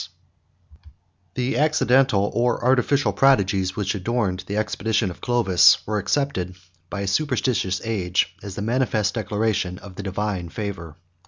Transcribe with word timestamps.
]The 1.35 1.59
accidental, 1.59 2.31
or 2.33 2.65
artificial, 2.65 3.13
prodigies 3.13 3.75
which 3.75 3.93
adorned 3.93 4.45
the 4.47 4.57
expedition 4.57 5.11
of 5.11 5.21
Clovis, 5.21 5.85
were 5.85 5.99
accepted 5.99 6.55
by 6.89 7.01
a 7.01 7.07
superstitious 7.07 7.79
age, 7.83 8.35
as 8.41 8.55
the 8.55 8.63
manifest 8.63 9.13
declaration 9.13 9.77
of 9.77 9.97
the 9.97 10.01
divine 10.01 10.49
favor. 10.49 10.95